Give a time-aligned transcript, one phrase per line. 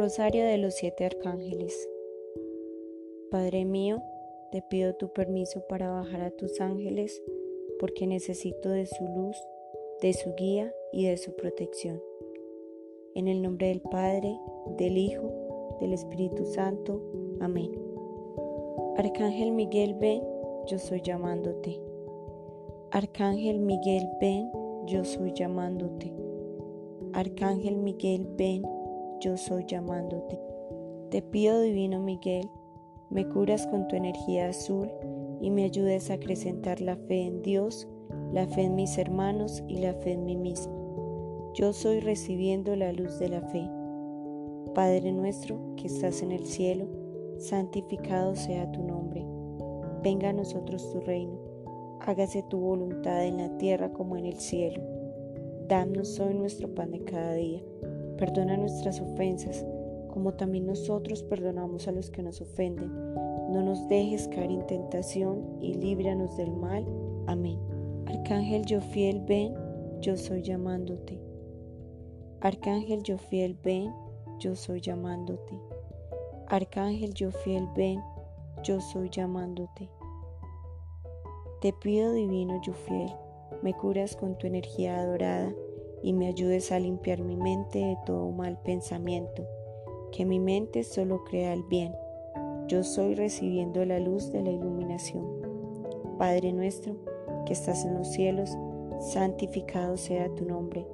[0.00, 1.86] Rosario de los Siete Arcángeles.
[3.30, 4.02] Padre mío,
[4.50, 7.22] te pido tu permiso para bajar a tus ángeles
[7.78, 9.36] porque necesito de su luz,
[10.00, 12.02] de su guía y de su protección.
[13.14, 14.40] En el nombre del Padre,
[14.78, 17.02] del Hijo, del Espíritu Santo.
[17.38, 17.70] Amén.
[18.96, 20.22] Arcángel Miguel, ven,
[20.66, 21.78] yo soy llamándote.
[22.90, 24.50] Arcángel Miguel, ven,
[24.86, 26.10] yo soy llamándote.
[27.12, 28.62] Arcángel Miguel, ven,
[29.20, 30.40] yo soy llamándote.
[31.10, 32.48] Te pido, Divino Miguel,
[33.10, 34.90] me curas con tu energía azul
[35.40, 37.86] y me ayudes a acrecentar la fe en Dios,
[38.32, 41.52] la fe en mis hermanos y la fe en mí mismo.
[41.54, 43.68] Yo soy recibiendo la luz de la fe.
[44.74, 46.86] Padre nuestro que estás en el cielo,
[47.38, 49.26] santificado sea tu nombre.
[50.02, 51.38] Venga a nosotros tu reino.
[52.00, 54.82] Hágase tu voluntad en la tierra como en el cielo.
[55.68, 57.62] Danos hoy nuestro pan de cada día
[58.20, 59.64] Perdona nuestras ofensas,
[60.12, 62.92] como también nosotros perdonamos a los que nos ofenden.
[63.50, 66.84] No nos dejes caer en tentación y líbranos del mal.
[67.26, 67.58] Amén.
[68.04, 69.54] Arcángel yo fiel, ven,
[70.02, 71.18] yo soy llamándote.
[72.42, 73.90] Arcángel yo fiel, ven,
[74.38, 75.58] yo soy llamándote.
[76.48, 78.02] Arcángel yo fiel, ven,
[78.62, 79.88] yo soy llamándote.
[81.62, 83.10] Te pido, divino yo fiel,
[83.62, 85.54] me curas con tu energía adorada
[86.02, 89.46] y me ayudes a limpiar mi mente de todo mal pensamiento,
[90.12, 91.94] que mi mente solo crea el bien.
[92.68, 95.26] Yo soy recibiendo la luz de la iluminación.
[96.18, 96.96] Padre nuestro,
[97.46, 98.56] que estás en los cielos,
[99.00, 100.86] santificado sea tu nombre.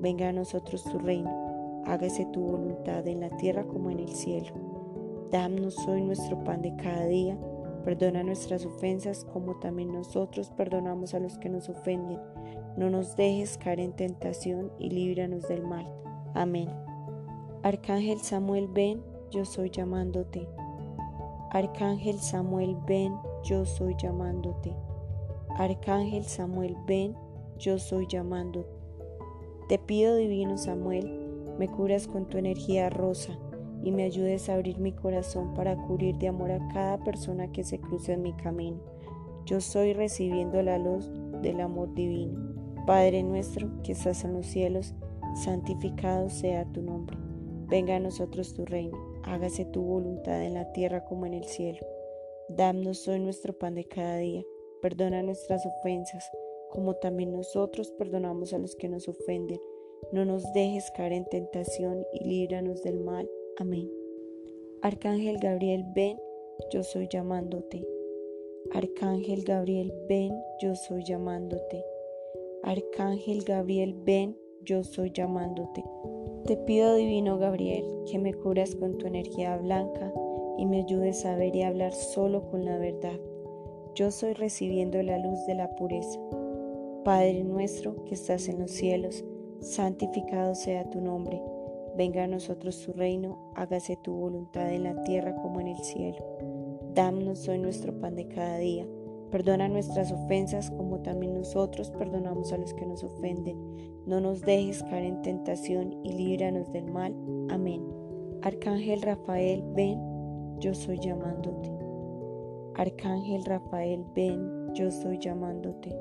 [0.00, 1.82] Venga a nosotros tu reino.
[1.86, 4.52] Hágase tu voluntad en la tierra como en el cielo.
[5.30, 7.38] Danos hoy nuestro pan de cada día.
[7.84, 12.18] Perdona nuestras ofensas como también nosotros perdonamos a los que nos ofenden
[12.76, 15.86] no nos dejes caer en tentación y líbranos del mal.
[16.34, 16.68] Amén.
[17.62, 20.48] Arcángel Samuel, ven, yo soy llamándote.
[21.50, 23.14] Arcángel Samuel, ven,
[23.44, 24.74] yo soy llamándote.
[25.56, 27.14] Arcángel Samuel, ven,
[27.58, 28.68] yo soy llamándote.
[29.68, 31.10] Te pido, divino Samuel,
[31.58, 33.38] me curas con tu energía rosa
[33.82, 37.64] y me ayudes a abrir mi corazón para cubrir de amor a cada persona que
[37.64, 38.78] se cruce en mi camino.
[39.46, 41.10] Yo soy recibiendo la luz
[41.42, 42.43] del amor divino.
[42.86, 44.92] Padre nuestro que estás en los cielos,
[45.42, 47.16] santificado sea tu nombre.
[47.66, 51.78] Venga a nosotros tu reino, hágase tu voluntad en la tierra como en el cielo.
[52.50, 54.42] Danos hoy nuestro pan de cada día,
[54.82, 56.30] perdona nuestras ofensas,
[56.70, 59.60] como también nosotros perdonamos a los que nos ofenden.
[60.12, 63.26] No nos dejes caer en tentación y líbranos del mal.
[63.56, 63.90] Amén.
[64.82, 66.18] Arcángel Gabriel, ven,
[66.70, 67.82] yo soy llamándote.
[68.74, 71.82] Arcángel Gabriel, ven, yo soy llamándote.
[72.66, 75.84] Arcángel Gabriel, ven, yo soy llamándote.
[76.46, 80.10] Te pido, divino Gabriel, que me curas con tu energía blanca
[80.56, 83.20] y me ayudes a ver y hablar solo con la verdad.
[83.94, 86.18] Yo soy recibiendo la luz de la pureza.
[87.04, 89.22] Padre nuestro que estás en los cielos,
[89.60, 91.42] santificado sea tu nombre.
[91.98, 96.24] Venga a nosotros tu reino, hágase tu voluntad en la tierra como en el cielo.
[96.94, 98.86] Dámonos hoy nuestro pan de cada día
[99.34, 103.58] Perdona nuestras ofensas como también nosotros perdonamos a los que nos ofenden.
[104.06, 107.12] No nos dejes caer en tentación y líbranos del mal.
[107.50, 107.82] Amén.
[108.42, 109.98] Arcángel Rafael, ven,
[110.60, 111.68] yo soy llamándote.
[112.76, 115.92] Arcángel Rafael, ven, yo soy llamándote.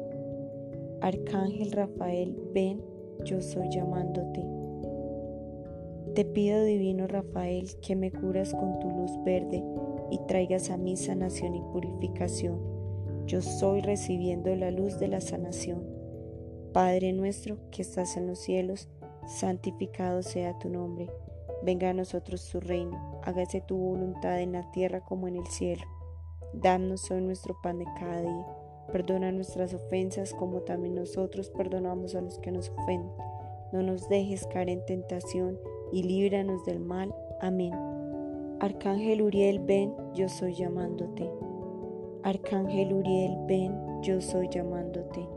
[1.02, 2.84] Arcángel Rafael, ven,
[3.26, 4.46] yo soy llamándote.
[6.14, 9.64] Te pido, divino Rafael, que me curas con tu luz verde
[10.12, 12.73] y traigas a mí sanación y purificación
[13.26, 15.84] yo soy recibiendo la luz de la sanación.
[16.74, 18.90] Padre nuestro que estás en los cielos,
[19.28, 21.10] santificado sea tu nombre.
[21.64, 25.84] Venga a nosotros tu reino, hágase tu voluntad en la tierra como en el cielo.
[26.54, 28.46] Danos hoy nuestro pan de cada día.
[28.92, 33.12] Perdona nuestras ofensas como también nosotros perdonamos a los que nos ofenden.
[33.72, 35.58] No nos dejes caer en tentación
[35.92, 37.16] y líbranos del mal.
[37.40, 37.74] Amén.
[38.60, 41.30] Arcángel Uriel, ven, yo soy llamándote.
[42.26, 45.28] Arcángel Uriel, ven, yo soy llamándote.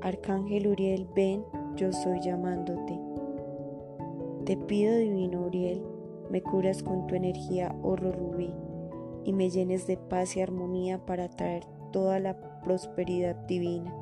[0.00, 1.44] Arcángel Uriel, ven,
[1.76, 2.98] yo soy llamándote.
[4.44, 5.80] Te pido, divino Uriel,
[6.28, 8.52] me curas con tu energía oro rubí
[9.22, 13.94] y me llenes de paz y armonía para traer toda la prosperidad divina.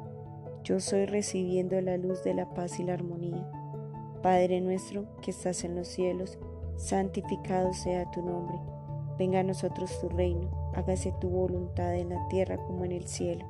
[0.64, 3.46] Yo soy recibiendo la luz de la paz y la armonía.
[4.22, 6.38] Padre nuestro que estás en los cielos,
[6.76, 8.56] santificado sea tu nombre
[9.18, 13.46] Venga a nosotros tu reino, hágase tu voluntad en la tierra como en el cielo.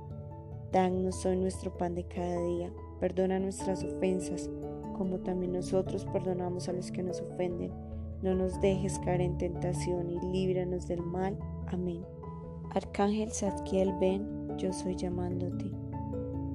[0.71, 2.71] Danos hoy nuestro pan de cada día,
[3.01, 4.49] perdona nuestras ofensas,
[4.97, 7.73] como también nosotros perdonamos a los que nos ofenden.
[8.23, 11.37] no nos dejes caer en tentación y líbranos del mal.
[11.67, 12.05] Amén.
[12.71, 15.71] Arcángel Zadkiel, ven, yo soy llamándote.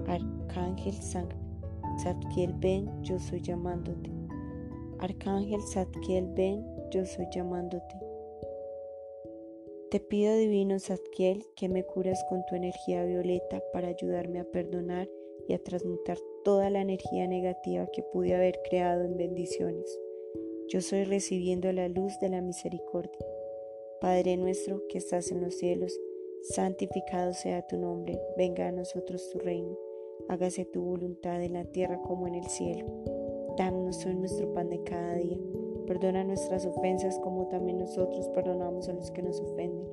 [0.07, 4.09] Arcángel Zadkiel, ven, yo soy llamándote.
[4.99, 8.10] Arcángel Zadkiel, ven, yo soy llamándote.
[9.91, 15.09] Te pido, divino Zadkiel, que me curas con tu energía violeta para ayudarme a perdonar
[15.49, 19.99] y a transmutar toda la energía negativa que pude haber creado en bendiciones.
[20.69, 23.19] Yo soy recibiendo la luz de la misericordia.
[23.99, 25.99] Padre nuestro que estás en los cielos,
[26.43, 29.77] santificado sea tu nombre, venga a nosotros tu reino,
[30.29, 32.85] hágase tu voluntad en la tierra como en el cielo.
[33.57, 35.37] Danos hoy nuestro pan de cada día,
[35.91, 39.83] perdona nuestras ofensas como también nosotros perdonamos a los que nos ofenden.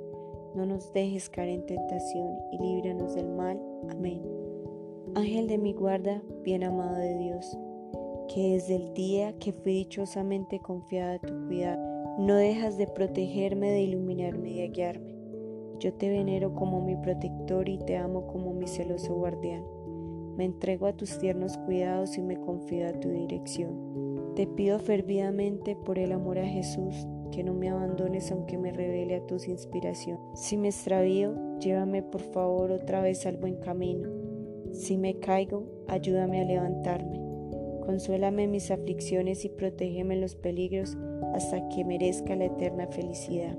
[0.55, 3.61] No nos dejes caer en tentación y líbranos del mal.
[3.91, 4.23] Amén.
[5.17, 7.59] Ángel de mi guarda, bien amado de Dios
[8.33, 11.83] que desde el día que fui dichosamente confiada a tu cuidado,
[12.19, 15.17] no dejas de protegerme, de iluminarme y de guiarme.
[15.81, 19.65] Yo te venero como mi protector y te amo como mi celoso guardián.
[20.37, 24.08] Me entrego a tus tiernos cuidados y me confío a tu dirección.
[24.39, 29.17] Te pido fervidamente por el amor a Jesús que no me abandones aunque me revele
[29.17, 30.23] a tus inspiraciones.
[30.37, 34.09] Si me extravío, llévame por favor otra vez al buen camino.
[34.73, 37.21] Si me caigo, ayúdame a levantarme.
[37.85, 40.97] Consuélame mis aflicciones y protégeme los peligros
[41.35, 43.59] hasta que merezca la eterna felicidad.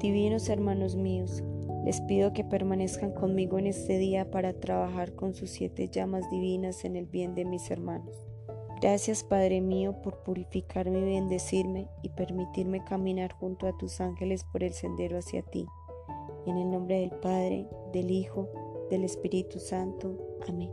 [0.00, 1.44] Divinos hermanos míos,
[1.84, 6.86] les pido que permanezcan conmigo en este día para trabajar con sus siete llamas divinas
[6.86, 8.31] en el bien de mis hermanos.
[8.82, 14.64] Gracias Padre mío por purificarme y bendecirme y permitirme caminar junto a tus ángeles por
[14.64, 15.68] el sendero hacia ti.
[16.46, 18.48] En el nombre del Padre, del Hijo,
[18.90, 20.18] del Espíritu Santo.
[20.48, 20.72] Amén.